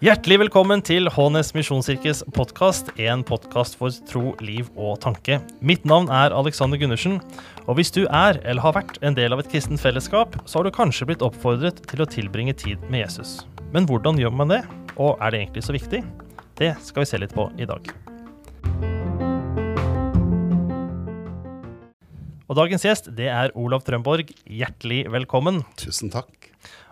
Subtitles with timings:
[0.00, 5.36] Hjertelig velkommen til Hånes misjonskirkes podkast, en podkast for tro, liv og tanke.
[5.60, 7.18] Mitt navn er Alexander Gundersen,
[7.68, 10.64] og hvis du er eller har vært en del av et kristent fellesskap, så har
[10.64, 13.42] du kanskje blitt oppfordret til å tilbringe tid med Jesus.
[13.76, 14.62] Men hvordan gjør man det,
[14.96, 16.00] og er det egentlig så viktig?
[16.56, 17.92] Det skal vi se litt på i dag.
[22.50, 24.32] Og dagens gjest, det er Olav Trømborg.
[24.50, 25.60] Hjertelig velkommen.
[25.78, 26.48] Tusen takk.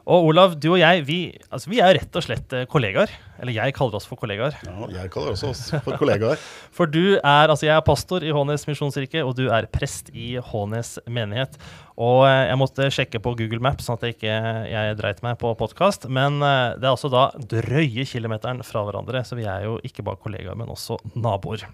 [0.07, 1.17] Og Olav, du og jeg, vi,
[1.51, 3.11] altså, vi er rett og slett eh, kollegaer.
[3.43, 4.55] Eller jeg kaller oss for kollegaer.
[4.63, 6.39] Ja, jeg kaller også oss for kollegaer.
[6.79, 10.37] For du er, altså jeg er pastor i Hånes misjonskirke, og du er prest i
[10.39, 11.59] Hånes menighet.
[11.99, 14.37] Og eh, jeg måtte sjekke på Google Maps, sånn at jeg ikke
[14.71, 16.07] jeg dreit meg på podkast.
[16.07, 20.07] Men eh, det er altså da drøye kilometeren fra hverandre, så vi er jo ikke
[20.07, 21.67] bare kollegaer, men også naboer.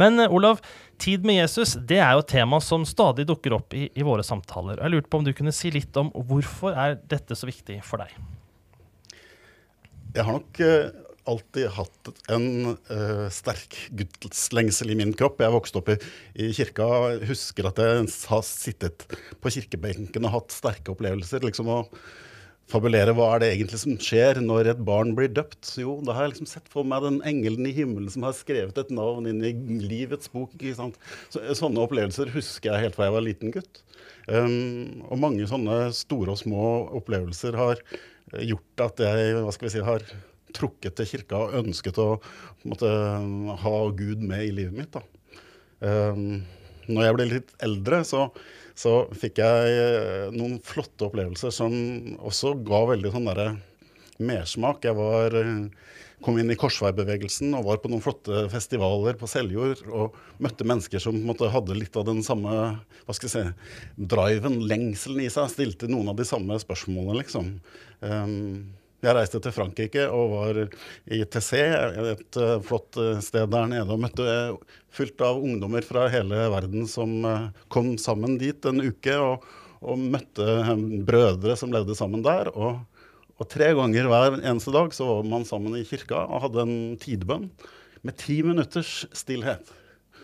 [0.00, 0.60] Men Olav,
[1.00, 4.24] tid med Jesus det er jo et tema som stadig dukker opp i, i, våre
[4.26, 4.80] samtaler.
[4.82, 8.02] Jeg lurte på om du kunne si litt om hvorfor er dette så viktig for
[8.02, 8.14] deg?
[10.16, 15.42] Jeg har nok uh, alltid hatt en uh, sterk gudslengsel i min kropp.
[15.44, 15.98] Jeg vokste opp i,
[16.40, 16.86] i kirka.
[17.28, 19.04] Husker at jeg har sittet
[19.42, 21.44] på kirkebenken og hatt sterke opplevelser.
[21.44, 21.82] liksom å
[22.68, 25.70] fabulere hva er det egentlig som skjer når et barn blir døpt.
[25.80, 28.78] Jo, da har jeg liksom sett for meg den engelen i himmelen som har skrevet
[28.80, 30.52] et navn inn i livets bok.
[30.58, 30.98] ikke sant?
[31.32, 33.82] Så, sånne opplevelser husker jeg helt fra jeg var liten gutt.
[34.28, 36.64] Um, og mange sånne store og små
[37.00, 37.80] opplevelser har
[38.44, 40.04] gjort at jeg hva skal vi si, har
[40.56, 42.10] trukket til kirka og ønsket å
[42.68, 42.90] måtte,
[43.62, 44.92] ha Gud med i livet mitt.
[44.92, 45.04] da.
[45.78, 46.42] Um,
[46.88, 48.28] når jeg ble litt eldre, så
[48.78, 51.72] så fikk jeg eh, noen flotte opplevelser som
[52.22, 53.48] også ga veldig sånn derre
[54.22, 54.84] mersmak.
[54.86, 59.82] Jeg var, eh, kom inn i korsveibevegelsen og var på noen flotte festivaler på Seljord
[59.86, 63.70] og møtte mennesker som måte, hadde litt av den samme hva skal jeg si,
[64.14, 65.50] driven, lengselen i seg.
[65.50, 67.56] Stilte noen av de samme spørsmålene, liksom.
[68.02, 68.38] Um,
[69.04, 70.58] jeg reiste til Frankrike og var
[71.06, 71.62] i Tessé,
[72.12, 76.48] et uh, flott uh, sted der nede, og møtte uh, fullt av ungdommer fra hele
[76.50, 77.14] verden som
[77.70, 79.44] kom sammen dit en uke og,
[79.84, 80.76] og møtte
[81.06, 82.50] brødre som levde sammen der.
[82.56, 82.80] Og,
[83.36, 86.78] og, tre ganger hver eneste dag så var man sammen i kirka og hadde en
[86.98, 87.50] tidbønn
[88.06, 89.70] med ti minutters stillhet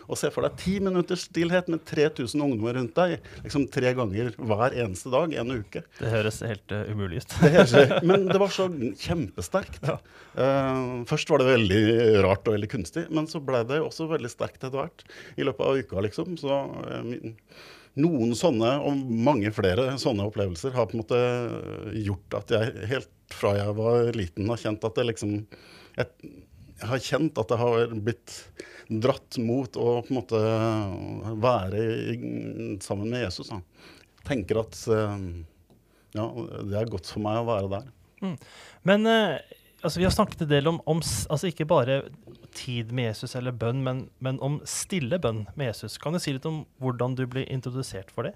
[0.05, 4.33] og se for deg ti minutters stillhet med 3000 ungdommer rundt deg liksom tre ganger
[4.37, 5.83] hver eneste dag en uke.
[5.99, 7.37] Det høres helt uh, umulig ut.
[7.41, 8.67] det men det var så
[9.01, 9.81] kjempesterkt.
[9.85, 9.99] Ja.
[10.35, 11.83] Uh, først var det veldig
[12.25, 15.05] rart og veldig kunstig, men så ble det også veldig sterkt etter hvert.
[15.39, 16.37] I løpet av uka, liksom.
[16.41, 17.63] Så uh,
[18.01, 21.21] noen sånne, og mange flere sånne opplevelser har på en måte
[22.05, 25.37] gjort at jeg helt fra jeg var liten har kjent at det liksom
[25.95, 26.33] jeg,
[26.81, 28.37] jeg har kjent at jeg har blitt
[28.87, 30.39] dratt mot å på en måte
[31.41, 31.83] være
[32.83, 33.49] sammen med Jesus.
[33.49, 33.61] Da.
[34.27, 35.19] Tenker at eh,
[36.15, 36.25] ja,
[36.65, 37.87] det er godt for meg å være der.
[38.23, 38.35] Mm.
[38.87, 39.37] Men eh,
[39.81, 42.01] altså, vi har snakket en del om, om altså ikke bare
[42.55, 45.99] tid med Jesus eller bønn, men, men, om stille bønn med Jesus.
[46.01, 48.35] Kan du si litt om hvordan du ble introdusert for det?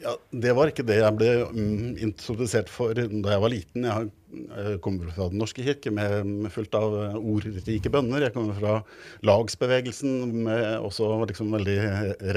[0.00, 3.84] Ja, Det var ikke det jeg ble mm, introdusert for da jeg var liten.
[3.84, 8.24] Jeg kommer fra Den norske kirke med, med fullt av eh, ordrike bønner.
[8.24, 8.76] Jeg kommer fra
[9.26, 11.80] lagsbevegelsen med også liksom veldig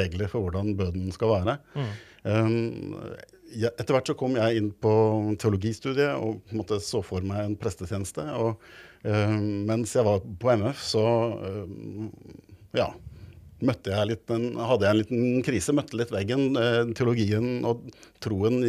[0.01, 1.55] regler for hvordan bønnen skal være.
[1.77, 1.93] Mm.
[2.23, 3.13] Um,
[3.53, 4.93] etter hvert så kom jeg inn på
[5.39, 8.25] teologistudiet og på en måte så for meg en prestetjeneste.
[8.41, 8.57] Og
[9.05, 11.07] um, mens jeg var på MF, så
[11.63, 12.11] um,
[12.73, 12.91] ja
[13.65, 16.53] møtte jeg litt en, hadde jeg en liten krise, møtte litt veggen.
[16.59, 17.87] Eh, teologien og
[18.23, 18.61] troen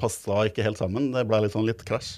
[0.00, 1.12] passa ikke helt sammen.
[1.14, 2.16] Det ble litt sånn litt krasj.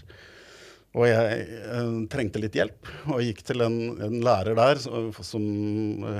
[0.97, 5.45] Og jeg eh, trengte litt hjelp, og gikk til en, en lærer der som, som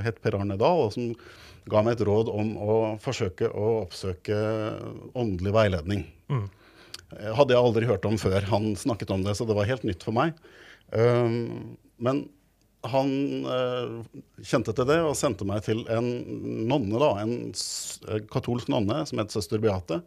[0.05, 1.15] het Per Arne Dahl, og som
[1.67, 4.37] ga meg et råd om å forsøke å oppsøke
[5.17, 6.05] åndelig veiledning.
[6.31, 6.45] Mm.
[7.35, 10.05] Hadde jeg aldri hørt om før han snakket om det, så det var helt nytt
[10.05, 10.37] for meg.
[10.91, 12.25] Um, men
[12.85, 13.93] han eh,
[14.45, 16.07] kjente til det og sendte meg til en
[16.69, 20.01] nonne, da, en eh, katolsk nonne som het søster Beate,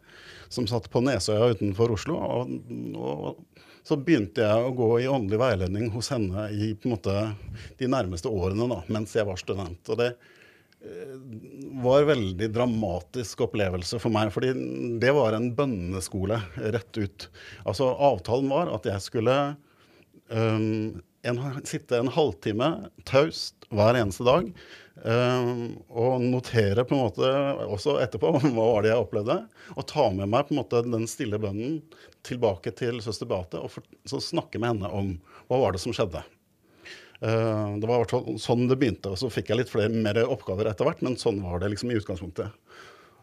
[0.51, 2.17] som satt på Nesøya utenfor Oslo.
[2.17, 2.53] Og,
[2.95, 7.31] og, så begynte jeg å gå i åndelig veiledning hos henne i måte,
[7.79, 9.81] de nærmeste årene da, mens jeg var student.
[9.89, 11.15] Og det eh,
[11.81, 14.53] var en veldig dramatisk opplevelse for meg, fordi
[15.01, 17.27] det var en bønneskole rett ut.
[17.65, 19.39] Altså Avtalen var at jeg skulle
[20.29, 22.69] um, en, sitte en halvtime
[23.07, 24.49] taust hver eneste dag
[25.05, 25.51] uh,
[25.87, 27.31] og notere på en måte
[27.67, 29.37] også etterpå hva var det jeg opplevde,
[29.75, 31.79] og ta med meg på en måte den stille bønnen
[32.27, 35.15] tilbake til søster Beate og for, så snakke med henne om
[35.49, 36.23] hva var det som skjedde.
[37.21, 38.09] Uh, det var
[38.41, 41.41] sånn det begynte, og så fikk jeg litt flere mer oppgaver etter hvert, men sånn
[41.45, 42.49] var det liksom i utgangspunktet.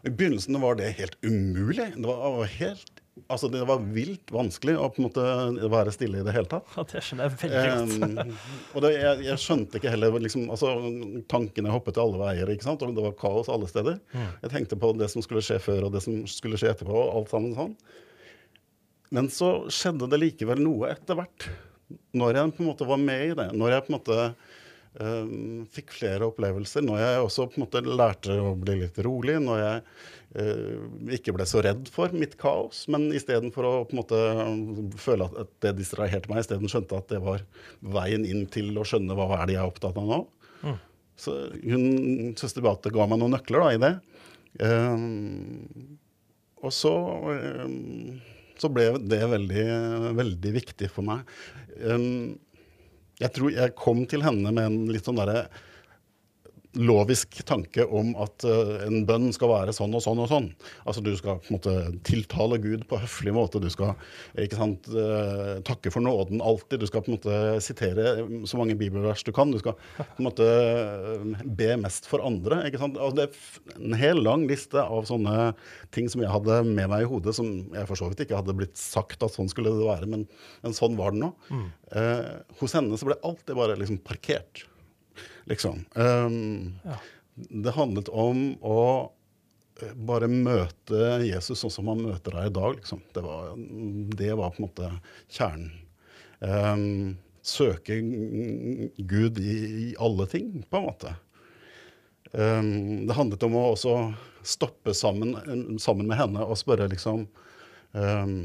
[0.07, 1.89] I begynnelsen var det helt umulig.
[1.97, 6.25] Det var helt Altså, det var vilt vanskelig å på en måte være stille i
[6.25, 6.67] det hele tatt.
[6.75, 8.19] Ja, det skjønner jeg veldig godt.
[8.29, 8.33] Um,
[8.73, 10.73] og det, jeg, jeg, skjønte ikke heller liksom, altså,
[11.31, 12.85] Tankene hoppet til alle veier, ikke sant?
[12.85, 13.97] og det var kaos alle steder.
[14.13, 14.29] Mm.
[14.45, 17.19] Jeg tenkte på det som skulle skje før, og det som skulle skje etterpå, og
[17.21, 17.75] alt sammen sånn.
[19.15, 21.49] Men så skjedde det likevel noe etter hvert.
[22.13, 23.49] Når jeg på en måte var med i det.
[23.57, 24.17] Når jeg på en måte
[24.97, 26.83] um, fikk flere opplevelser.
[26.85, 29.37] Når jeg også på en måte lærte å bli litt rolig.
[29.43, 29.83] Når jeg
[30.39, 30.87] uh,
[31.17, 34.23] ikke ble så redd for mitt kaos, men istedenfor å på en måte
[35.01, 37.45] føle at, det distraherte meg, isteden skjønte at det var
[37.99, 40.23] veien inn til å skjønne hva er det jeg er opptatt av nå.
[40.65, 40.81] Mm.
[41.19, 41.37] Så
[41.67, 41.85] hun,
[42.39, 43.93] søster Beate ga meg noen nøkler da, i det.
[44.59, 45.95] Uh,
[46.59, 46.91] og så
[48.59, 49.65] så ble det veldig,
[50.17, 51.27] veldig viktig for meg.
[51.79, 52.35] Um,
[53.19, 55.47] jeg tror jeg kom til henne med en litt sånn derre
[56.77, 60.49] lovisk tanke om at uh, en bønn skal være sånn og sånn og sånn.
[60.85, 61.73] Altså Du skal på en måte
[62.05, 63.61] tiltale Gud på høflig måte.
[63.63, 63.95] Du skal
[64.37, 66.83] ikke sant, uh, takke for nåden alltid.
[66.83, 68.13] Du skal på en måte sitere
[68.49, 69.49] så mange bibelvers du kan.
[69.53, 72.61] Du skal på en måte uh, be mest for andre.
[72.69, 73.01] ikke sant?
[73.01, 75.51] Altså, det er en hel lang liste av sånne
[75.95, 78.57] ting som jeg hadde med meg i hodet, som jeg for så vidt ikke hadde
[78.57, 80.29] blitt sagt at sånn skulle det være, men,
[80.61, 81.33] men sånn var det nå.
[81.49, 81.67] Mm.
[82.59, 84.68] hos henne så ble alt det bare liksom parkert
[85.49, 85.85] liksom.
[85.95, 86.97] Um, ja.
[87.49, 88.81] Det handlet om å
[89.81, 92.75] eh, bare møte Jesus sånn som han møter deg i dag.
[92.79, 93.01] Liksom.
[93.15, 93.53] Det, var,
[94.19, 94.91] det, var, på en måte
[95.27, 95.71] kjernen.
[96.39, 97.97] Um, søke
[98.97, 101.13] Gud i, i, alle ting, på en måte.
[102.31, 103.95] Um, det handlet om å også
[104.45, 105.33] stoppe sammen,
[105.81, 107.23] sammen med henne og spørre liksom
[107.97, 108.35] um,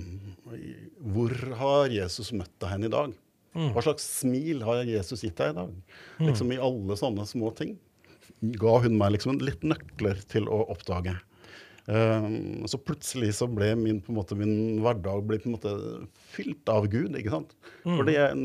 [1.13, 3.13] Hvor har Jesus møtt deg hen i dag?
[3.55, 3.71] Mm.
[3.75, 5.75] Hva slags smil har Jesus gitt deg i dag?
[6.19, 6.27] Mm.
[6.29, 7.77] Liksom I alle sånne små ting
[8.61, 11.15] ga hun meg liksom litt nøkler til å oppdage.
[11.85, 15.39] Um, så plutselig så ble min, måte, min hverdag ble
[16.33, 17.17] fylt av Gud.
[17.17, 17.55] ikke sant?
[17.85, 17.97] Mm.
[17.99, 18.45] Fordi jeg,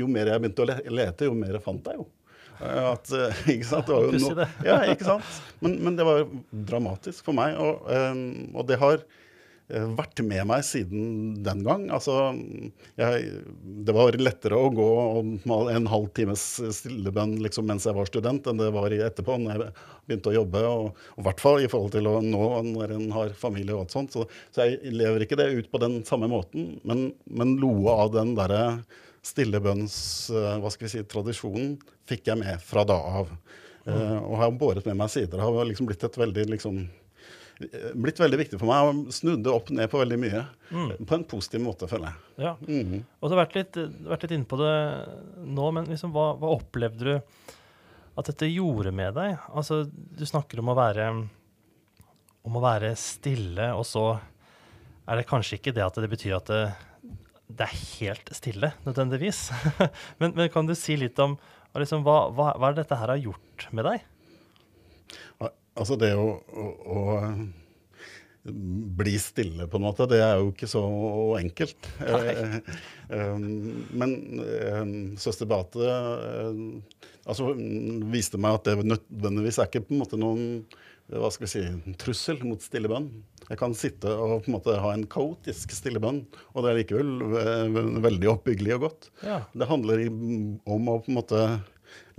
[0.00, 2.08] jo mer jeg begynte å lete, jo mer jeg fant jeg jo.
[2.62, 3.88] Eh, at, eh, ikke sant?
[3.88, 5.40] Det var jo no, ja, ikke sant?
[5.64, 6.22] Men, men, det var
[6.70, 8.22] dramatisk for meg, og, um,
[8.54, 9.02] og det har
[9.70, 11.86] vært med meg siden den gang.
[11.94, 12.32] Altså,
[13.00, 13.28] jeg,
[13.86, 14.88] det var lettere å gå
[15.72, 16.44] en halv times
[16.78, 19.70] stillebønn liksom, mens jeg var student, enn det var etterpå når jeg
[20.08, 20.64] begynte å jobbe.
[20.68, 24.16] Og, i hvert fall i forhold til nå når en har familie og alt sånt.
[24.16, 28.12] Så, så, jeg lever ikke det ut på den samme måten, men, men noe av
[28.16, 28.64] den derre
[29.22, 29.96] stillebønns
[30.34, 31.02] eh, si,
[32.10, 33.36] fikk jeg med fra da av.
[33.82, 33.94] Mm.
[33.94, 35.40] Uh, og har båret med meg sider.
[35.42, 36.84] Har liksom blitt et veldig liksom,
[37.94, 38.88] blitt veldig viktig for meg.
[38.88, 40.44] Og snudde opp ned på veldig mye.
[40.70, 40.92] Mm.
[41.08, 42.46] På en positiv måte, føler jeg.
[42.46, 42.56] Ja.
[42.60, 43.02] Mm -hmm.
[43.20, 43.76] Og du har vært litt,
[44.08, 45.08] vært litt inne på det
[45.44, 47.20] nå, men liksom, hva, hva, opplevde du
[48.16, 49.38] at dette gjorde med deg?
[49.54, 51.28] Altså, du snakker om å være
[52.42, 54.18] om å være stille, og så
[55.06, 56.62] er det kanskje ikke det at det betyr at det,
[57.46, 59.50] det er helt stille, nødvendigvis.
[60.20, 61.36] men, men, kan du si litt om
[61.78, 64.06] liksom, hva, hva, hva dette her har gjort med deg?
[65.72, 67.02] Altså det å, å, å,
[68.42, 70.82] bli stille, på en måte, det er jo ikke så
[71.38, 71.88] enkelt.
[72.02, 72.56] Eh,
[73.12, 73.44] um,
[73.94, 76.50] men um, søster Beate uh,
[77.22, 77.52] altså,
[78.12, 80.48] viste meg at det nødvendigvis er ikke på en måte noen
[81.12, 83.08] hva skal vi si, trussel mot stille bønn.
[83.48, 86.22] Jeg kan sitte og på en måte ha en kaotisk stille bønn,
[86.54, 87.10] og det er likevel
[88.06, 89.10] veldig oppbyggelig og godt.
[89.26, 89.42] Ja.
[89.52, 91.42] Det handler om å på en måte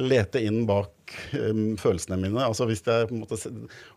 [0.01, 2.41] lete inn bak um, følelsene mine.
[2.41, 3.37] Altså Hvis jeg måte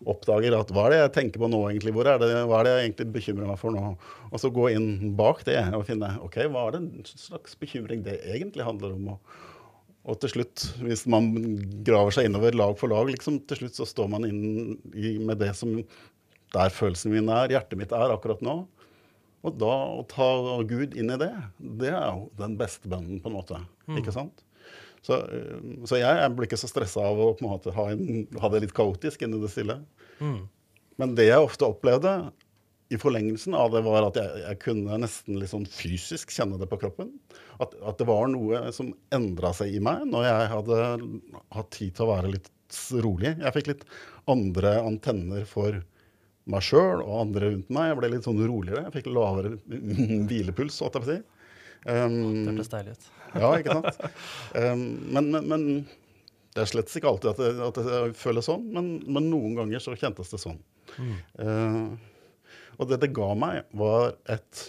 [0.08, 1.94] oppdager at hva er det jeg tenker på nå, egentlig?
[1.96, 3.94] Hvor er det, hva er det jeg egentlig bekymrer meg for nå?
[4.30, 8.04] Og så gå inn bak det og finne ok, hva er det en slags bekymring
[8.06, 9.12] det egentlig handler om?
[9.14, 9.36] Og,
[10.06, 11.32] og til slutt, hvis man
[11.86, 15.40] graver seg innover lag for lag, liksom, til slutt så står man inn i, med
[15.42, 15.80] det som
[16.54, 18.60] der følelsene mine er, hjertet mitt er akkurat nå.
[19.46, 20.28] Og da å ta
[20.66, 23.60] Gud inn i det, det er jo den beste bønnen, på en måte.
[23.86, 24.00] Mm.
[24.00, 24.45] Ikke sant?
[25.06, 25.20] Så,
[25.86, 28.50] så jeg, jeg, blir ikke så stressa av å på en måte ha, en, ha,
[28.50, 29.78] det litt kaotisk inni det stille.
[30.18, 30.40] Mm.
[30.98, 32.16] Men det jeg ofte opplevde
[32.90, 36.68] i forlengelsen av det, var at jeg, jeg kunne nesten litt sånn fysisk kjenne det
[36.70, 37.12] på kroppen.
[37.62, 40.80] At, at det var noe som endra seg i meg når jeg hadde
[41.56, 42.50] hatt tid til å være litt
[43.02, 43.36] rolig.
[43.42, 43.86] Jeg fikk litt
[44.30, 45.80] andre antenner for
[46.46, 47.90] meg sjøl og andre rundt meg.
[47.90, 48.86] Jeg ble litt sånn roligere.
[48.86, 49.56] Jeg fikk lavere
[50.30, 51.18] hvilepuls, si.
[51.86, 52.16] Um,
[52.46, 53.06] det hørtes deilig ut.
[53.42, 54.00] ja, ikke sant.
[54.56, 55.66] Um, men, men, men,
[56.56, 59.82] det er slett ikke alltid at det, at det føles sånn, men, men, noen ganger
[59.82, 60.58] så kjentes det sånn.
[60.96, 61.16] Mm.
[61.38, 64.62] Uh, og det det ga meg, var et,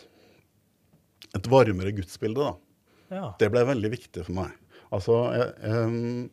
[1.38, 2.56] et varmere gudsbilde, da.
[3.08, 3.28] Ja.
[3.40, 4.52] Det ble veldig viktig for meg.
[4.96, 6.28] Altså, jeg, um,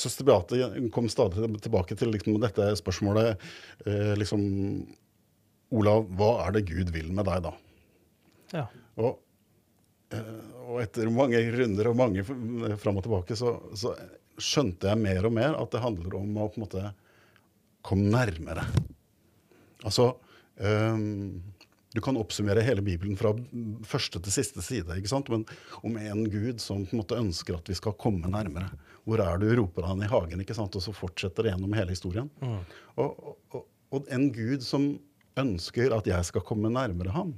[0.00, 3.34] Søster Beate kom stadig tilbake til liksom, dette spørsmålet
[3.86, 4.42] eh, liksom,
[5.76, 7.52] Olav, hva er det Gud vil med deg da?
[8.54, 8.66] Ja.
[9.00, 9.20] Og,
[10.14, 10.32] eh,
[10.66, 13.94] og etter mange runder og mange fram og tilbake, så, så
[14.40, 16.90] skjønte jeg mer og mer at det handler om å på en måte
[17.86, 18.66] komme nærmere.
[19.86, 20.12] Altså
[20.60, 21.40] um,
[21.90, 23.32] Du kan oppsummere hele Bibelen fra
[23.88, 25.30] første til siste side, ikke sant?
[25.32, 25.46] men
[25.82, 28.68] om en Gud som på en måte ønsker at vi skal komme nærmere.
[29.08, 29.48] Hvor er du?
[29.58, 30.76] roper han i hagen, ikke sant?
[30.76, 32.30] og så fortsetter det gjennom hele historien.
[32.94, 34.92] Og, og, og en Gud som
[35.40, 37.34] ønsker at jeg skal komme nærmere ham,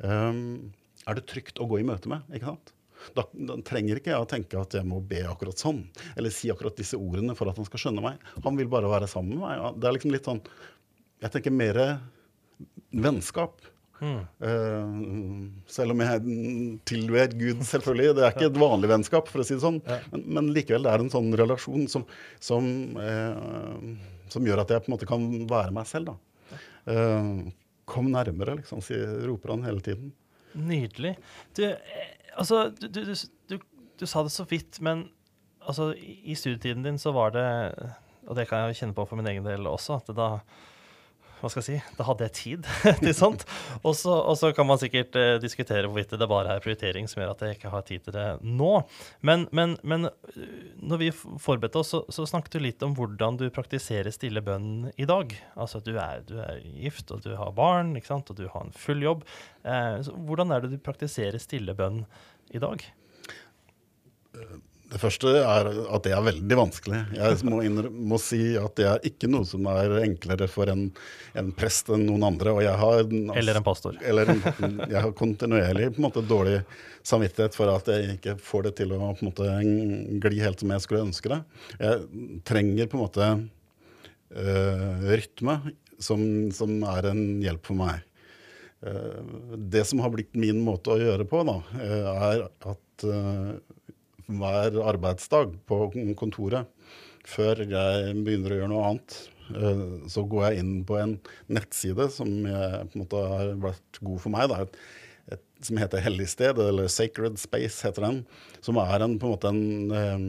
[0.00, 2.24] er det trygt å gå i møte med.
[2.32, 2.72] ikke sant?
[3.16, 5.82] Da, da trenger ikke jeg å tenke at jeg må be akkurat sånn,
[6.14, 8.22] eller si akkurat disse ordene for at han skal skjønne meg.
[8.44, 9.80] Han vil bare være sammen med meg.
[9.82, 10.42] Det er liksom litt sånn
[11.22, 11.78] Jeg tenker mer
[12.90, 13.62] vennskap.
[14.02, 14.86] Eh,
[15.70, 16.38] selv om jeg
[16.88, 18.16] tilber Gud, selvfølgelig.
[18.18, 19.78] Det er ikke et vanlig vennskap, for å si det sånn.
[20.12, 22.06] Men, men likevel, det er en sånn relasjon som,
[22.42, 22.66] som,
[22.98, 26.12] uh, som gjør at jeg på en måte kan være meg selv.
[26.12, 26.60] da.
[26.92, 27.28] Eh,
[27.92, 28.82] kom nærmere, liksom,
[29.28, 30.12] roper han hele tiden.
[30.58, 31.16] Nydelig.
[31.56, 33.58] Du, eh, altså, du, du,
[34.00, 35.06] du, sa det så vidt, men
[35.60, 37.48] altså, i studietiden din så var det
[38.22, 40.28] Og det kan jeg kjenne på for min egen del også, at da
[41.42, 42.68] hva skal jeg si, da hadde jeg tid
[43.02, 43.44] til sånt.
[43.82, 47.44] Og så, kan man sikkert eh, diskutere hvorvidt det bare er prioritering som gjør at
[47.44, 48.70] jeg ikke har tid til det nå.
[49.26, 53.40] Men, men, men øh, når vi forberedte oss, så, så snakket du litt om hvordan
[53.40, 55.34] du praktiserer stille bønn i dag.
[55.58, 58.30] Altså du er, du er gift, og du har barn, ikke sant?
[58.30, 59.26] og du har en full jobb.
[59.66, 62.04] Eh, hvordan er det du praktiserer stille bønn
[62.54, 62.86] i dag?
[64.92, 66.98] Det første er at det er veldig vanskelig.
[67.16, 67.62] Jeg må,
[68.12, 70.88] må si at det er ikke noe som er enklere for en,
[71.38, 72.52] en prest enn noen andre.
[72.52, 73.00] Og jeg har,
[73.40, 73.96] Eller en pastor.
[74.04, 74.42] eller en,
[74.92, 76.60] jeg har kontinuerlig på en måte, dårlig
[77.08, 79.48] samvittighet for at jeg ikke får det til å på en måte,
[80.26, 81.40] gli helt som jeg skulle ønske det.
[81.80, 83.30] Jeg trenger på en måte
[84.36, 85.58] øh, rytme
[86.02, 86.22] som,
[86.52, 88.04] som er en hjelp for meg.
[88.86, 89.20] Eh,
[89.56, 93.08] det som har blitt min måte å gjøre på, da, eh, er at
[94.40, 95.84] hver arbeidsdag på
[96.18, 96.70] kontoret,
[97.28, 99.18] før jeg begynner å gjøre noe annet,
[99.54, 101.16] eh, så går jeg inn på en
[101.52, 104.50] nettside som jeg, på en måte har vært god for meg.
[104.52, 108.24] Da, som heter Hellig sted, eller Sacred Space heter den.
[108.60, 110.24] Som er en, på en måte en eh,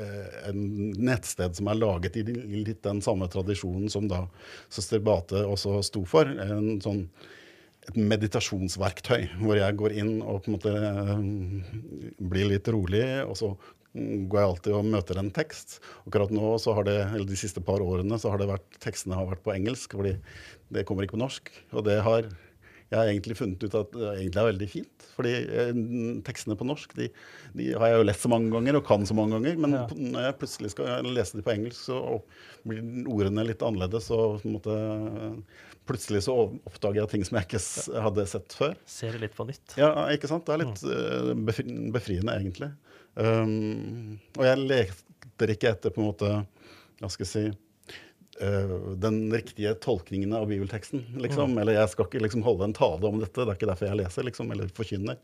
[0.00, 4.24] eh, en nettsted som er laget i litt den samme tradisjonen som da
[4.68, 6.26] søster Bate også sto for.
[6.26, 7.06] En sånn,
[7.84, 13.36] et meditasjonsverktøy hvor jeg går inn og på en måte eh, blir litt rolig, og
[13.38, 13.54] så
[13.94, 15.76] går jeg alltid og møter en tekst.
[16.02, 19.18] Akkurat nå, så har det, eller de siste par årene, så har det vært, tekstene
[19.18, 20.16] har vært på engelsk, fordi
[20.74, 21.52] det kommer ikke på norsk.
[21.76, 22.26] Og det har
[22.94, 25.06] jeg har egentlig funnet ut at det egentlig er veldig fint.
[25.16, 25.72] Fordi eh,
[26.26, 27.08] tekstene på norsk de,
[27.58, 29.58] de har jeg jo lest så mange ganger og kan så mange ganger.
[29.64, 29.84] Men Ja.
[30.14, 31.98] når jeg plutselig skal lese de på engelsk, så
[32.64, 34.06] blir ordene litt annerledes.
[34.14, 34.76] Og måte,
[35.90, 36.36] plutselig så
[36.70, 37.62] oppdager jeg ting som jeg ikke
[38.06, 38.76] hadde sett før.
[38.88, 39.74] Ser det litt på nytt.
[39.80, 40.46] Ja, ikke sant?
[40.46, 41.34] Det er litt eh,
[41.98, 42.70] befriende, egentlig.
[43.14, 46.30] Um, og jeg leter ikke etter på en måte
[46.98, 47.60] Hva skal jeg si eh,
[48.34, 51.58] Den riktige tolkningen av bibelteksten, liksom.
[51.62, 54.00] Eller jeg skal ikke liksom holde en tale om dette, det er ikke derfor jeg
[54.00, 55.20] leser, liksom, eller forkynner.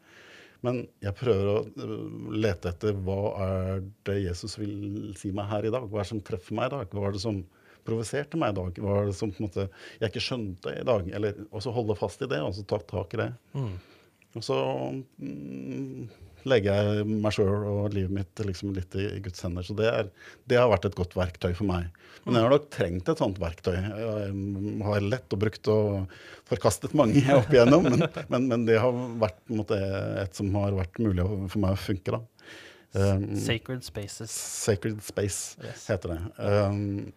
[0.67, 5.67] Men jeg prøver å øh, lete etter hva er det Jesus vil si meg her
[5.67, 5.87] i dag?
[5.89, 6.93] Hva er det som treffer meg i dag?
[6.93, 7.39] Hva er det som
[7.87, 8.81] provoserte meg i dag?
[8.85, 11.09] Hva er det som på en måte jeg ikke skjønte i dag?
[11.17, 13.31] Eller, og så holde fast i det, og så ta tak i det.
[13.57, 13.73] Mm.
[14.37, 14.59] Og så
[15.17, 16.11] mm,
[16.49, 19.67] legger jeg meg sjøl og livet mitt liksom litt i, i Guds hender.
[19.67, 20.11] Så det, er,
[20.51, 21.89] det har vært et godt verktøy for meg.
[22.25, 23.77] Men jeg har nok trengt et sånt verktøy.
[23.77, 24.35] Jeg
[24.87, 26.17] har lett og brukt og
[26.51, 28.93] forkastet mange opp igjennom, men, men, men det har
[29.23, 29.79] vært måte,
[30.23, 32.19] et som har vært mulig for meg å funke.
[32.19, 32.23] da.
[32.93, 34.33] Um, Sacred spaces.
[34.35, 35.87] Sacred Space Yes.
[35.93, 36.21] heter det.
[36.43, 37.13] Um,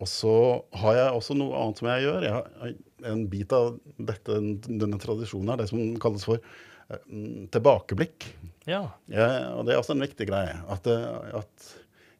[0.00, 0.32] og så
[0.80, 2.24] har jeg også noe annet som jeg gjør.
[2.24, 2.72] Jeg har
[3.12, 6.40] en bit av dette, denne tradisjonen her, det som kalles for
[7.54, 8.26] tilbakeblikk.
[8.68, 8.84] Ja.
[9.10, 10.56] Jeg, og det er også en viktig greie.
[10.70, 11.70] At, eh, at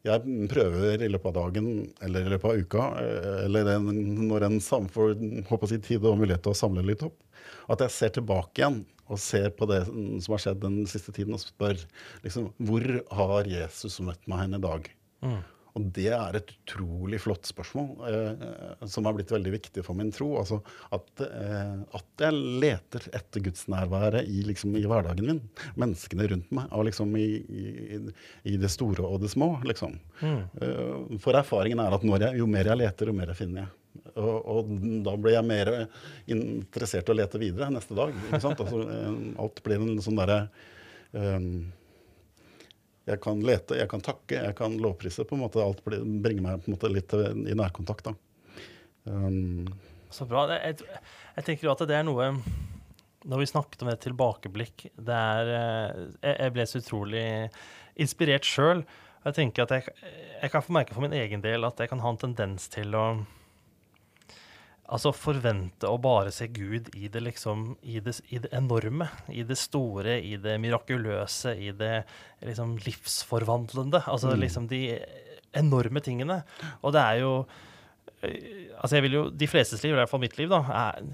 [0.07, 1.67] jeg prøver i løpet av dagen
[2.01, 3.91] eller i løpet av uka, eh, eller en,
[4.31, 5.13] når en får
[5.49, 7.19] håper jeg, tid og mulighet til å samle litt opp,
[7.71, 11.35] at jeg ser tilbake igjen og ser på det som har skjedd den siste tiden,
[11.35, 11.79] og spør
[12.23, 14.87] liksom, hvor har Jesus møtt meg hen i dag?
[15.25, 15.41] Mm.
[15.77, 19.97] Og det er et utrolig flott spørsmål, eh, eh, som er blitt veldig viktig for
[19.97, 20.33] min tro.
[20.41, 20.59] Altså
[20.91, 25.41] at, eh, at jeg leter etter gudsnærværet i, liksom, i hverdagen min.
[25.79, 28.01] Menneskene rundt meg, og liksom i, i,
[28.51, 29.53] i det store og det små.
[29.67, 29.95] liksom.
[30.19, 30.41] Mm.
[30.61, 33.65] Eh, for erfaringen er at når jeg, jo mer jeg leter, jo mer jeg finner
[33.65, 33.75] jeg.
[34.15, 34.71] Og, og
[35.05, 35.69] da blir jeg mer
[36.31, 38.11] interessert i å lete videre neste dag.
[38.27, 38.63] ikke sant?
[38.63, 40.41] Altså, eh, alt blir en sånn derre
[41.15, 41.39] eh,
[43.11, 45.25] jeg kan lete, jeg kan takke, jeg kan lovprise.
[45.27, 48.09] på en måte Alt bringer meg på en måte litt i nærkontakt.
[48.09, 48.15] da.
[49.05, 49.67] Um,
[50.11, 50.45] så bra.
[50.51, 50.81] Jeg,
[51.35, 52.27] jeg, tenker jo at det er noe
[53.25, 55.51] Når vi snakket om et tilbakeblikk det er,
[56.21, 57.25] eh, Jeg ble så utrolig
[57.95, 58.83] inspirert sjøl.
[59.25, 59.95] Jeg tenker at jeg,
[60.41, 62.95] jeg kan få merke for min egen del at jeg kan ha en tendens til
[62.97, 63.05] å
[64.91, 69.45] Altså forvente å bare se Gud i det liksom i det, i det, enorme, i
[69.47, 72.03] det store, i det mirakuløse, i det
[72.43, 74.03] liksom livsforvandlende.
[74.11, 74.39] Altså mm.
[74.43, 74.83] liksom de
[75.55, 76.41] enorme tingene.
[76.83, 77.35] Og det er jo
[78.21, 81.11] Eh, altså jeg vil jo, De flestes liv, i hvert fall mitt liv, da, er,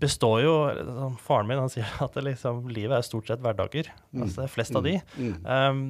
[0.00, 3.90] består jo liksom, Faren min han sier at liksom, livet er stort sett hverdager.
[4.12, 4.26] Mm.
[4.26, 4.98] altså Flest av de.
[5.18, 5.36] Mm.
[5.44, 5.84] Um,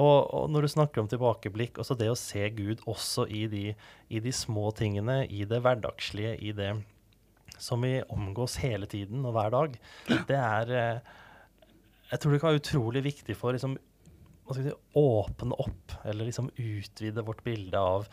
[0.00, 3.64] og, og, når du snakker om tilbakeblikk, også det å se Gud også i de,
[4.08, 6.72] i de små tingene, i det hverdagslige, i det
[7.60, 9.76] som vi omgås hele tiden og hver dag,
[10.28, 11.18] det er eh,
[12.12, 13.76] Jeg tror det kan være utrolig viktig for liksom,
[14.50, 18.08] si, åpne opp, eller liksom utvide vårt bilde av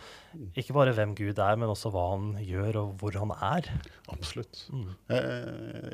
[0.59, 3.69] ikke bare hvem Gud er, men også hva han gjør, og hvor han er.
[4.13, 4.61] Absolutt.
[4.69, 4.91] Mm.
[5.09, 5.39] Jeg,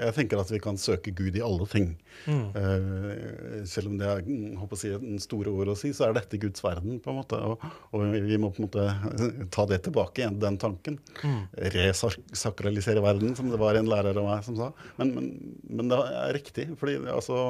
[0.02, 1.94] jeg, tenker at vi kan søke Gud i alle ting.
[2.28, 2.44] Mm.
[2.52, 4.28] Uh, selv om det er
[4.60, 7.20] håper å si, en store ord å si, så er dette Guds verden, på en
[7.22, 7.40] måte.
[7.40, 7.64] Og,
[7.96, 11.00] og vi må på en måte ta det tilbake igjen, den tanken.
[11.24, 11.42] Mm.
[11.80, 14.72] Resakralisere verden, som det var en lærer av meg som sa.
[15.00, 15.34] Men, men,
[15.72, 17.42] men det er riktig, fordi altså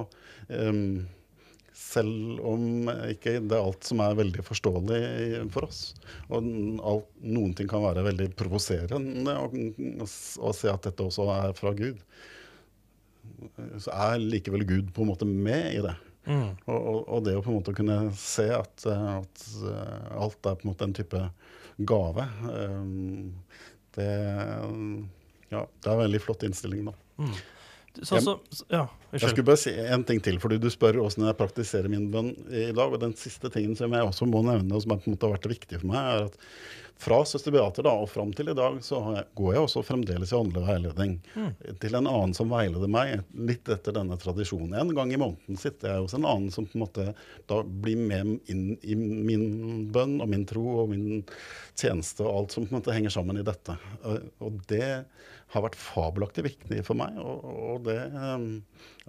[0.54, 1.06] um,
[1.76, 5.02] selv om ikke det er alt som er veldig forståelig
[5.54, 5.82] for oss.
[6.30, 11.76] Og alt, noen ting kan være veldig provoserende å se at dette også er fra
[11.76, 12.00] Gud.
[13.82, 15.96] Så er likevel Gud på en måte med i det.
[16.26, 16.56] Mm.
[16.66, 19.44] Og, og, og, det å på en måte kunne se at, at,
[20.16, 21.22] alt er på en måte en type
[21.86, 22.26] gave,
[23.98, 24.14] det,
[25.52, 26.96] ja, det er en veldig flott innstilling, da.
[27.22, 27.36] Mm.
[28.04, 28.36] Så, så,
[28.72, 32.10] ja, jeg skulle bare si en ting til, fordi du spør hvordan jeg praktiserer min
[32.12, 32.90] bønn i dag.
[32.90, 35.38] Og den siste tingen som jeg også må nevne, og som på en måte har
[35.38, 36.40] vært viktig for meg, er at
[36.98, 39.02] fra søster Beate da, og fram til i dag så
[39.36, 41.52] går jeg også fremdeles i åndelig veiledning mm.
[41.84, 44.74] til en annen som veileder meg, litt etter denne tradisjonen.
[44.80, 47.08] En gang i måneden sitter jeg hos en annen som på en måte
[47.52, 51.26] da blir med inn i min bønn og min tro og min
[51.76, 53.76] tjeneste og alt som på en måte henger sammen i dette.
[54.40, 54.92] Og det
[55.54, 58.48] har vært fabelaktig viktig for meg, og, og det um,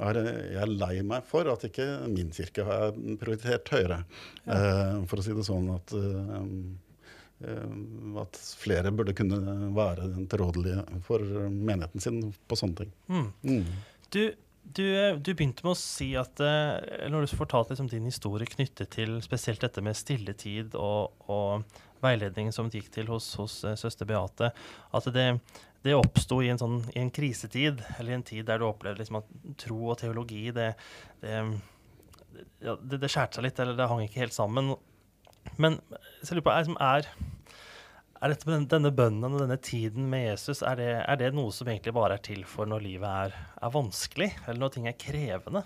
[0.04, 2.90] er jeg er lei meg for at ikke min kirke har
[3.22, 4.02] prioritert høyere.
[4.44, 4.58] Ja.
[4.58, 6.85] Uh, for å si det sånn at uh, Eh,
[8.22, 9.38] at flere burde kunne
[9.76, 11.20] være tilrådelige for
[11.52, 12.94] menigheten sin på sånne ting.
[13.12, 13.26] Mm.
[13.42, 13.66] Mm.
[14.14, 14.22] Du,
[14.62, 14.86] du,
[15.20, 19.18] du, begynte med å si at eh, når du fortalte liksom din historie knyttet til
[19.24, 21.66] spesielt dette med stilletid og, og
[22.04, 24.52] veiledningen som det gikk til hos, hos søster Beate,
[24.96, 25.28] at det,
[25.84, 29.20] det oppsto i, sånn, i, en krisetid, eller i en tid der du opplevde liksom
[29.20, 30.72] at tro og teologi det,
[31.22, 31.40] det,
[32.64, 34.74] ja, det, det skjærte seg litt, eller det hang ikke helt sammen.
[35.60, 35.78] Men
[36.22, 37.08] så jeg lurer på, er, er,
[38.20, 41.54] er dette med denne bønnen og denne tiden med Jesus, er det, er det, noe
[41.54, 44.98] som egentlig bare er til for når livet er, er vanskelig, eller når ting er
[45.00, 45.62] krevende?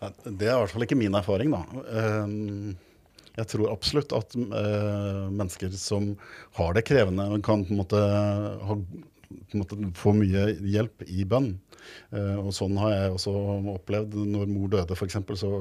[0.00, 1.82] Det er i hvert fall ikke min erfaring, da.
[2.00, 2.76] Ehm,
[3.36, 6.14] jeg tror absolutt at eh, mennesker som
[6.56, 8.00] har det krevende, kan på en måte,
[8.66, 8.76] ha,
[9.52, 11.52] på få mye hjelp i bønn.
[12.16, 13.34] Eh, og sånn har jeg også
[13.76, 14.16] opplevd.
[14.32, 15.52] Når mor døde, f.eks., så,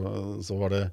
[0.46, 0.84] så var det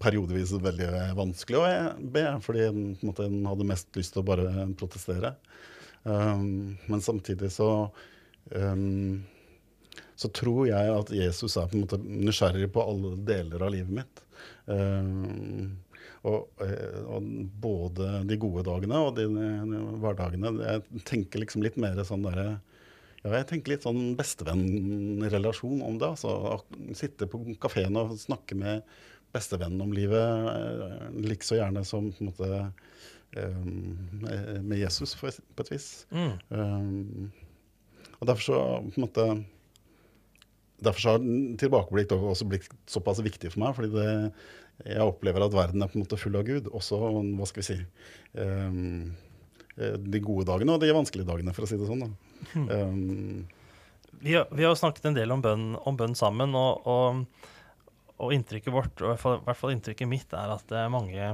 [0.00, 1.66] periodevis veldig vanskelig å
[2.14, 2.70] be, fordi
[3.04, 5.34] måte, en hadde mest lyst til å bare protestere.
[6.02, 7.68] Um, men samtidig så
[8.56, 9.20] um,
[10.20, 13.94] så tror jeg at Jesus er på en måte nysgjerrig på alle deler av livet
[14.00, 14.24] mitt.
[14.68, 15.78] Um,
[16.28, 17.24] og, eh, og,
[17.62, 20.52] både de gode dagene og de, de hverdagene.
[20.60, 22.58] Jeg tenker liksom litt mer sånn derre
[23.20, 26.12] ja, jeg tenker litt sånn bestevennrelasjon om det.
[26.14, 26.60] altså
[26.96, 28.84] Sitte på kafeen og snakke med
[29.32, 32.50] bestevennen om livet eh, like så gjerne som på en måte
[33.36, 33.62] eh,
[34.62, 35.88] med Jesus, på et vis.
[36.10, 36.34] Mm.
[36.48, 37.32] Um,
[38.18, 39.30] og derfor så på en måte
[40.80, 41.24] Derfor så har
[41.60, 43.74] tilbakeblikk også blitt såpass viktig for meg.
[43.76, 44.30] fordi det,
[44.86, 46.70] jeg opplever at verden er på en måte full av Gud.
[46.72, 47.76] Også hva skal vi si
[48.40, 49.10] um,
[49.76, 52.06] de gode dagene og de vanskelige dagene, for å si det sånn.
[52.56, 53.44] Um,
[54.24, 56.56] vi, har, vi, har, snakket en del om bønn, om bønn sammen.
[56.56, 57.59] og, og
[58.20, 61.30] og inntrykket vårt, og i hvert fall inntrykket mitt, er at mange,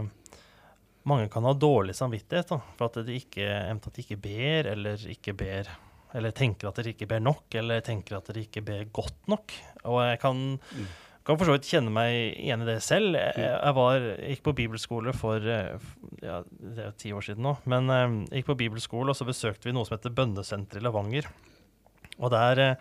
[1.09, 5.09] mange kan ha dårlig samvittighet da, for at de, ikke, at de ikke ber, eller
[5.11, 5.73] ikke ber
[6.17, 9.53] eller tenker at de ikke ber nok, eller tenker at de ikke ber godt nok.
[9.85, 10.87] Og jeg kan, mm.
[11.27, 13.19] kan for så vidt kjenne meg igjen i det selv.
[13.19, 17.57] Jeg, jeg, var, gikk på bibelskole for ja, det er ti år siden nå.
[17.69, 21.29] Men jeg gikk på bibelskole, og så besøkte vi noe som heter Bønnesenteret i Lavanger.
[22.17, 22.79] Og der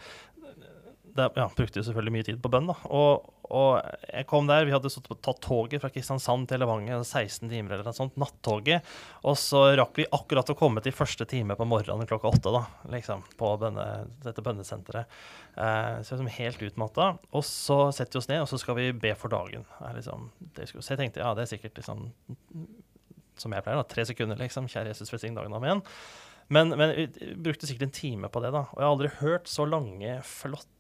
[1.16, 2.68] det, ja, brukte jo selvfølgelig mye tid på bønn.
[2.68, 2.76] da.
[2.92, 3.78] Og, og
[4.10, 4.92] jeg kom der, vi hadde
[5.24, 8.84] tatt toget fra Kristiansand til Levanger, 16 timer eller noe sånt, nattoget.
[9.24, 12.66] Og så rakk vi akkurat å komme til første time på morgenen klokka åtte, da,
[12.92, 13.88] liksom, på bønne,
[14.26, 15.16] dette bønnesenteret.
[15.56, 17.14] Eh, så liksom helt utmatta.
[17.32, 19.64] Og så setter vi oss ned, og så skal vi be for dagen.
[19.96, 20.30] Liksom,
[20.76, 22.10] så jeg tenkte ja, det er sikkert liksom
[23.40, 24.70] som jeg pleier, da, tre sekunder, liksom.
[24.72, 25.56] Kjære Jesus, velsign dagen.
[25.56, 25.84] Amen.
[26.48, 28.66] Men, men vi brukte sikkert en time på det, da.
[28.72, 30.72] Og jeg har aldri hørt så lange, flotte,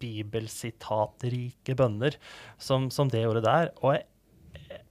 [0.00, 2.16] bibelsitatrike bønner
[2.60, 3.72] som, som det gjorde der.
[3.80, 4.04] Og jeg,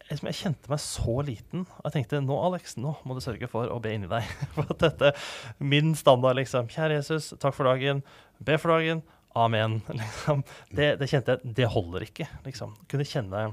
[0.09, 1.67] jeg, jeg, kjente meg så liten.
[1.77, 4.27] Og jeg tenkte nå, Alex, nå må du sørge for å be inni deg.
[4.57, 5.13] For at dette
[5.62, 6.69] min standard, liksom.
[6.73, 8.03] Kjære Jesus, takk for dagen.
[8.43, 9.05] Be for dagen.
[9.38, 9.81] Amen.
[9.99, 10.41] Liksom.
[10.73, 12.73] Det, det, kjente jeg Det holder ikke, liksom.
[12.89, 13.49] Kunne kjenne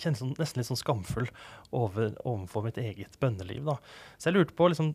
[0.00, 1.26] kjenne sånn, nesten litt sånn skamfull
[1.76, 3.66] over, overfor mitt eget bønneliv.
[3.68, 3.76] Da.
[4.16, 4.94] Så jeg lurte på, liksom,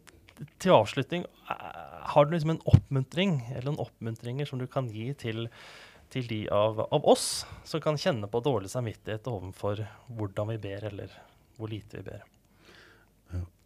[0.59, 5.11] til avslutning, eh, har du liksom en oppmuntring eller noen oppmuntringer som du kan gi
[5.17, 5.47] til,
[6.13, 10.87] til de av, av, oss som kan kjenne på dårlig samvittighet overfor hvordan vi ber,
[10.91, 11.19] eller
[11.57, 12.25] hvor lite vi ber?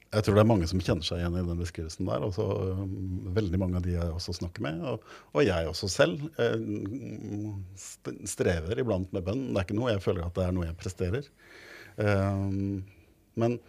[0.10, 2.23] Jeg tror det er mange som kjenner seg igjen i den beskrivelsen der.
[2.25, 2.41] Også,
[2.82, 5.03] um, veldig mange av de jeg også snakker med, og,
[5.38, 9.43] og jeg også selv, eh, strever iblant med bønn.
[9.51, 11.29] Det er ikke noe jeg føler at det er noe jeg presterer.
[12.01, 12.82] Um,
[13.38, 13.60] men,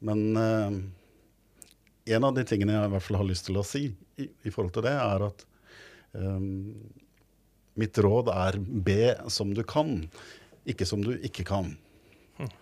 [0.00, 0.24] men
[2.04, 3.84] en av de tingene jeg i hvert fall har lyst til å si
[4.20, 5.44] i, i forhold til det, er at
[6.16, 6.72] um,
[7.80, 10.02] mitt råd er be som du kan,
[10.68, 11.72] ikke som du ikke kan.
[12.38, 12.52] Hm.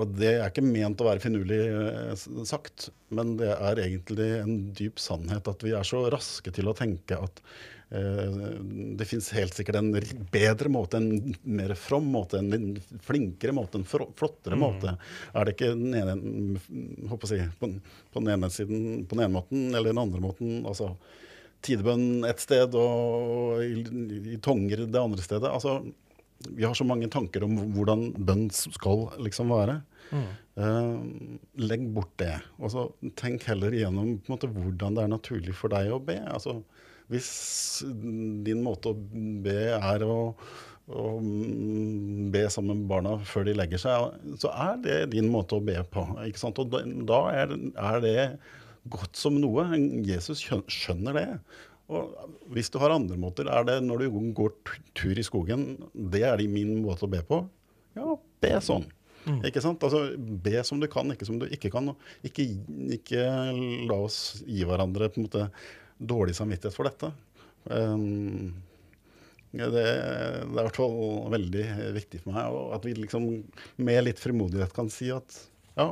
[0.00, 4.56] Og det er ikke ment å være finurlig eh, sagt, men det er egentlig en
[4.76, 7.42] dyp sannhet at vi er så raske til å tenke at
[7.92, 9.90] det fins helt sikkert en
[10.32, 14.62] bedre måte, en mer from måte, en flinkere måte, en flottere mm.
[14.62, 14.94] måte.
[15.36, 16.62] Er det ikke den ene,
[17.28, 17.68] si, på,
[18.12, 20.62] på, den ene siden på den ene måten eller den andre måten?
[20.64, 20.94] altså
[21.62, 23.84] Tidebønn ett sted og i,
[24.34, 25.52] i tonger det andre stedet.
[25.52, 25.82] altså
[26.50, 29.76] vi har så mange tanker om hvordan bønn skal liksom være.
[30.12, 30.24] Mm.
[30.58, 32.34] Uh, legg bort det.
[32.58, 32.86] Og så
[33.18, 36.18] tenk heller igjennom måte, hvordan det er naturlig for deg å be.
[36.26, 36.58] Altså,
[37.12, 37.30] hvis
[38.46, 38.98] din måte å
[39.44, 40.18] be er å,
[40.88, 41.06] å
[42.32, 45.78] be sammen med barna før de legger seg, så er det din måte å be
[45.92, 46.06] på.
[46.26, 46.60] ikke sant?
[46.62, 46.72] Og
[47.08, 48.16] da er, er det
[48.92, 49.68] godt som noe.
[50.06, 51.28] Jesus skjønner det.
[51.92, 52.14] Og
[52.54, 54.54] hvis du har andre måter, er det når du går
[54.98, 57.42] tur i skogen, det er min måte å be på?
[57.98, 58.86] Ja, be sånn.
[59.26, 59.42] Mm.
[59.46, 59.82] Ikke sant?
[59.86, 61.92] Altså, be som du kan, ikke som du ikke kan.
[62.26, 62.46] Ikke,
[62.96, 63.26] ikke
[63.88, 65.46] la oss gi hverandre på en måte
[66.08, 67.10] dårlig samvittighet for dette.
[67.64, 68.52] Um,
[69.52, 70.96] det, det, er i hvert fall
[71.32, 71.66] veldig
[71.98, 73.28] viktig for meg at vi liksom
[73.84, 75.36] med litt frimodighet kan si at
[75.76, 75.90] ja,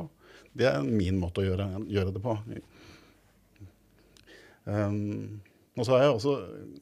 [0.57, 2.35] det er min måte å gjøre, gjøre det på.
[4.65, 5.41] Um,
[5.77, 6.35] og så er jeg også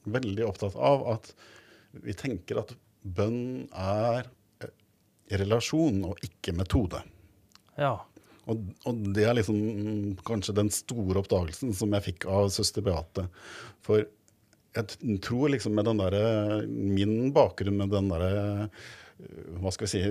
[0.10, 1.32] veldig opptatt av at
[2.04, 4.28] vi tenker at bønn er
[5.39, 7.02] relasjon og ikke metode.
[7.80, 7.94] Ja.
[8.50, 9.60] Og, og, det er liksom
[10.28, 13.28] kanskje den store oppdagelsen som jeg fikk av søster Beate.
[13.86, 14.06] For
[14.78, 18.68] jeg tror liksom med den derre Min bakgrunn med den derre
[19.58, 20.04] Hva skal vi si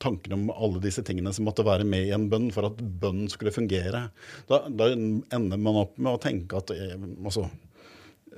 [0.00, 3.28] Tanken om alle disse tingene som måtte være med i en bønn for at bønnen
[3.28, 4.06] skulle fungere.
[4.48, 7.44] Da, da ender man opp med å tenke at altså,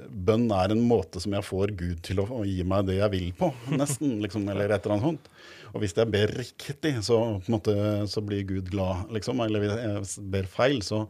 [0.08, 3.28] bønn er en måte som jeg får Gud til å gi meg det jeg vil
[3.38, 4.18] på, nesten.
[4.24, 5.30] liksom, Eller et eller annet sånt.
[5.74, 7.18] Og hvis jeg ber riktig, så,
[7.52, 7.74] måte,
[8.08, 9.42] så blir Gud glad, liksom.
[9.44, 11.04] Eller hvis jeg ber feil, så,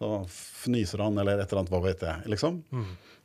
[0.00, 0.12] så
[0.64, 2.26] fnyser han, eller et eller annet, hva vet jeg.
[2.34, 2.60] liksom.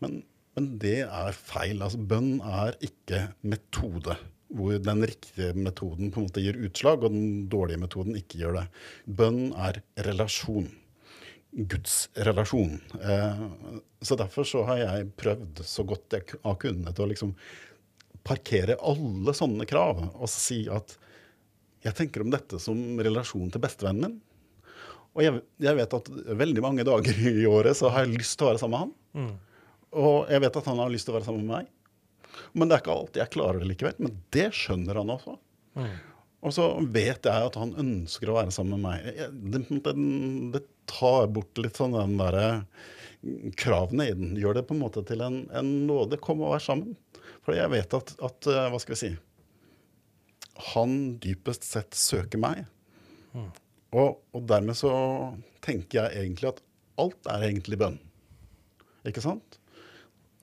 [0.04, 0.22] Men,
[0.58, 1.84] men, det er feil.
[1.86, 4.18] altså Bønn er ikke metode.
[4.56, 8.60] Hvor den riktige metoden på en måte gir utslag, og den dårlige metoden ikke gjør
[8.60, 8.66] det.
[9.18, 10.70] Bønn er relasjon.
[11.56, 12.82] Guds relasjon.
[13.02, 13.44] Eh,
[14.02, 17.32] så derfor så har jeg prøvd så godt jeg har kunnet å liksom
[18.26, 20.98] parkere alle sånne krav og si at
[21.86, 24.22] jeg tenker om dette som relasjon til bestevennen min.
[25.16, 26.10] Og jeg, jeg, vet at
[26.42, 28.96] veldig mange dager i året så har jeg lyst til å være sammen med han.
[29.22, 29.62] Mm.
[30.02, 31.70] Og jeg vet at han har lyst til å være sammen med meg.
[32.52, 33.96] Men det er ikke alltid jeg klarer det likevel.
[34.04, 35.38] Men det skjønner han også.
[35.80, 35.94] Mm.
[36.46, 39.32] Og så vet jeg at han ønsker å være sammen med meg.
[39.34, 39.94] Det, det,
[40.54, 42.50] det tar bort litt sånn den derre
[43.58, 44.36] kravene i den.
[44.38, 46.22] Gjør det på en måte til en, en nåde.
[46.22, 46.94] Kom og vær sammen.
[47.46, 49.12] For jeg vet at, at, eh, Hva skal vi si
[50.74, 52.66] Han dypest sett søker meg.
[53.36, 53.50] Mm.
[53.96, 54.92] Og, og, dermed så
[55.66, 56.62] tenker jeg egentlig at
[57.02, 57.98] alt er egentlig bønn.
[59.08, 59.60] Ikke sant?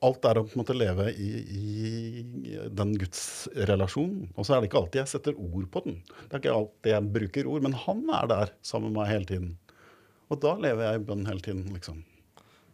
[0.02, 4.32] Alt er å på en måte leve i, i den gudsrelasjonen.
[4.34, 6.00] Og så er det ikke alltid jeg setter ord på den.
[6.24, 9.30] Det er ikke alltid jeg bruker ord, men han er der sammen med meg hele
[9.30, 9.52] tiden.
[10.32, 12.02] Og da lever jeg i bønn hele tiden, liksom.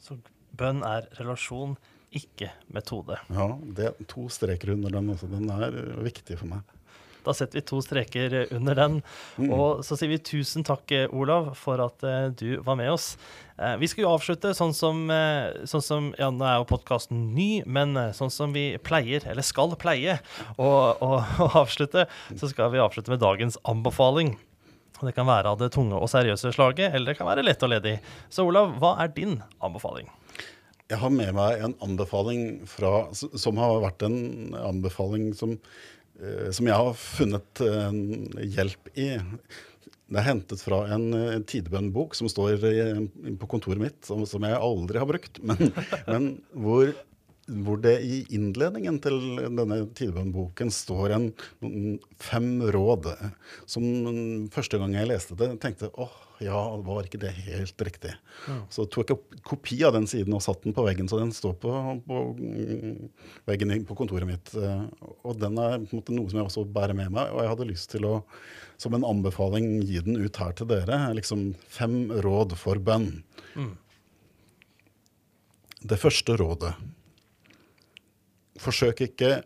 [0.01, 0.17] Så
[0.59, 1.77] bønn er relasjon
[2.17, 3.19] ikke-metode.
[3.35, 5.29] Ja, det er to streker under den også.
[5.31, 5.75] Den er
[6.07, 6.78] viktig for meg.
[7.29, 9.03] Da setter vi to streker under den.
[9.37, 9.53] Mm.
[9.53, 13.13] Og så sier vi tusen takk, eh, Olav, for at eh, du var med oss.
[13.59, 17.33] Eh, vi skal jo avslutte sånn som, eh, sånn som Ja, nå er jo podkasten
[17.35, 20.19] ny, men eh, sånn som vi pleier, eller skal pleie,
[20.57, 21.11] å, å,
[21.45, 24.37] å avslutte, så skal vi avslutte med dagens anbefaling.
[24.99, 27.71] Det kan være av det tunge og seriøse slaget, eller det kan være lett og
[27.71, 27.99] ledig.
[28.35, 30.09] Så Olav, hva er din anbefaling?
[30.89, 35.59] Jeg har med meg en anbefaling fra, som har vært en anbefaling som, eh,
[36.55, 37.99] som jeg har funnet eh,
[38.57, 39.11] hjelp i.
[40.09, 42.65] Det er hentet fra en eh, tidebønnbok som står
[43.39, 45.39] på kontoret mitt, som, som jeg aldri har brukt.
[45.45, 45.71] Men,
[46.11, 46.91] men hvor,
[47.67, 51.29] hvor det i innledningen til denne tidebønnboken står en,
[52.23, 53.13] fem råd
[53.69, 58.13] som første gang jeg leste det, tenkte åh, ja, var ikke det helt riktig?
[58.73, 61.57] Så tok jeg kopi av den siden og satt den på veggen, så den står
[61.63, 61.73] på,
[62.07, 63.09] på mm,
[63.49, 64.53] veggen på kontoret mitt.
[64.55, 64.85] Eh,
[65.27, 67.91] Og den er måte noe som jeg også bærer med meg, og jeg hadde lyst
[67.95, 68.15] til å,
[68.79, 71.01] som en anbefaling, gi den ut her til dere.
[71.19, 73.11] Liksom fem råd for bønn.
[75.83, 76.73] Det første rådet.
[78.59, 79.37] Forsøk ikke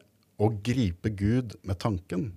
[0.41, 2.31] å gripe Gud med tanken.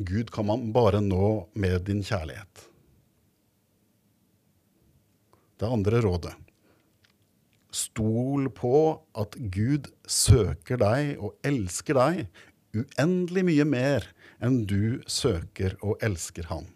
[0.00, 2.66] Gud kan man bare nå med din kjærlighet.
[5.60, 6.32] Det andre rådet.
[7.70, 8.74] Stol på
[9.20, 12.22] at Gud søker deg og elsker deg
[12.74, 14.06] uendelig mye mer
[14.42, 16.66] enn du søker og elsker Han.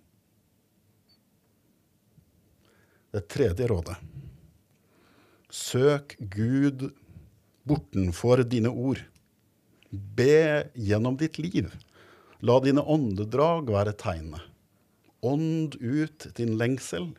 [3.14, 3.96] Det tredje rådet.
[5.54, 6.88] Søk Gud
[7.64, 9.00] bortenfor dine ord.
[9.90, 11.70] Be gjennom ditt liv.
[12.42, 14.42] La dine åndedrag være tegnet.
[15.24, 17.14] Ånd ut din lengsel,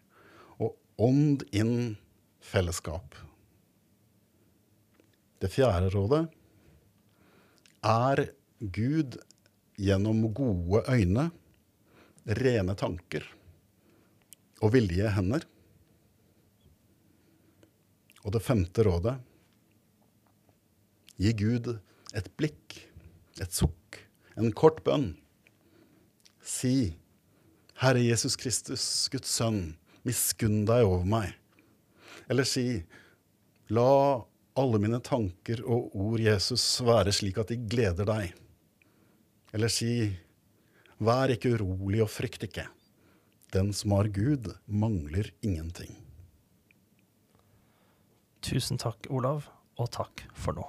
[0.97, 1.95] ånd inn
[2.39, 3.15] fellesskap.
[5.41, 6.23] Det fjerde rådet
[7.85, 8.21] er
[8.59, 9.17] Gud
[9.77, 11.29] gjennom gode øyne,
[12.25, 13.25] rene tanker
[14.63, 15.43] og villige hender.
[18.25, 19.19] Og det femte rådet
[21.15, 21.69] Gi Gud
[22.15, 22.75] et blikk,
[23.39, 24.01] et sukk,
[24.35, 25.13] en kort bønn.
[26.43, 26.95] Si,
[27.79, 31.33] Herre Jesus Kristus, Guds sønn, miskunn deg over meg.
[32.29, 32.83] Eller si,
[33.73, 33.89] la
[34.55, 38.31] alle mine tanker og ord, Jesus, være slik at de gleder deg.
[39.55, 40.13] Eller si,
[41.03, 42.67] vær ikke urolig og frykt ikke.
[43.55, 45.93] Den som har Gud, mangler ingenting.
[48.45, 49.47] Tusen takk, Olav,
[49.81, 50.65] og takk for nå.